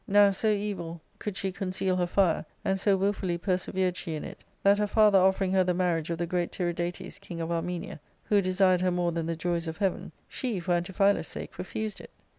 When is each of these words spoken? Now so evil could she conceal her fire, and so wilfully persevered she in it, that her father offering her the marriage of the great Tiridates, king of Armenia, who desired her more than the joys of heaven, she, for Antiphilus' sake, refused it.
Now 0.07 0.31
so 0.31 0.47
evil 0.47 0.99
could 1.19 1.37
she 1.37 1.51
conceal 1.51 1.97
her 1.97 2.07
fire, 2.07 2.45
and 2.65 2.79
so 2.79 2.97
wilfully 2.97 3.37
persevered 3.37 3.95
she 3.95 4.15
in 4.15 4.23
it, 4.23 4.43
that 4.63 4.79
her 4.79 4.87
father 4.87 5.19
offering 5.19 5.51
her 5.51 5.63
the 5.63 5.75
marriage 5.75 6.09
of 6.09 6.17
the 6.17 6.25
great 6.25 6.51
Tiridates, 6.51 7.19
king 7.19 7.39
of 7.39 7.51
Armenia, 7.51 7.99
who 8.23 8.41
desired 8.41 8.81
her 8.81 8.89
more 8.89 9.11
than 9.11 9.27
the 9.27 9.35
joys 9.35 9.67
of 9.67 9.77
heaven, 9.77 10.11
she, 10.27 10.59
for 10.59 10.71
Antiphilus' 10.73 11.27
sake, 11.27 11.55
refused 11.59 11.99
it. 12.01 12.09